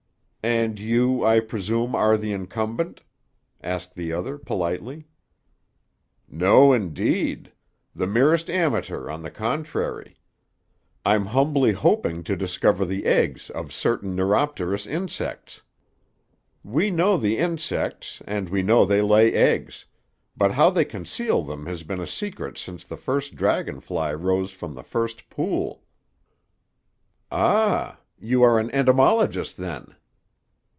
"And 0.43 0.79
you, 0.79 1.23
I 1.23 1.39
presume, 1.39 1.93
are 1.93 2.17
the 2.17 2.31
incumbent?" 2.31 3.01
asked 3.61 3.93
the 3.93 4.11
other 4.11 4.39
politely. 4.39 5.05
"No, 6.27 6.73
indeed! 6.73 7.51
The 7.93 8.07
merest 8.07 8.49
amateur, 8.49 9.07
on 9.07 9.21
the 9.21 9.29
contrary. 9.29 10.17
I'm 11.05 11.27
humbly 11.27 11.73
hoping 11.73 12.23
to 12.23 12.35
discover 12.35 12.85
the 12.85 13.05
eggs 13.05 13.51
of 13.51 13.71
certain 13.71 14.15
neuropterous 14.15 14.87
insects. 14.87 15.61
We 16.63 16.89
know 16.89 17.17
the 17.17 17.37
insects, 17.37 18.23
and 18.25 18.49
we 18.49 18.63
know 18.63 18.83
they 18.83 19.03
lay 19.03 19.31
eggs; 19.33 19.85
but 20.35 20.53
how 20.53 20.71
they 20.71 20.85
conceal 20.85 21.43
them 21.43 21.67
has 21.67 21.83
been 21.83 22.01
a 22.01 22.07
secret 22.07 22.57
since 22.57 22.83
the 22.83 22.97
first 22.97 23.35
dragon 23.35 23.79
fly 23.79 24.11
rose 24.11 24.49
from 24.49 24.73
the 24.73 24.83
first 24.83 25.29
pool." 25.29 25.83
"Ah! 27.31 27.99
You 28.19 28.41
are 28.41 28.57
an 28.57 28.71
entomologist, 28.71 29.57
then." 29.57 29.93